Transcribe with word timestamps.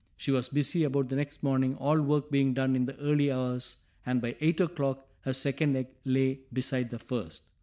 She 0.17 0.31
was 0.31 0.49
busy 0.49 0.83
about 0.83 1.09
the 1.09 1.15
next 1.15 1.43
morning, 1.43 1.75
all 1.75 2.01
work 2.01 2.31
being 2.31 2.55
done 2.55 2.75
in 2.75 2.85
the 2.87 2.97
early 2.97 3.31
hours, 3.31 3.77
and 4.03 4.19
by 4.19 4.35
eight 4.41 4.59
o'clock 4.59 5.07
a 5.27 5.31
second 5.35 5.75
egg 5.75 5.89
lay 6.05 6.39
beside 6.51 6.89
the 6.89 6.97
first. 6.97 7.43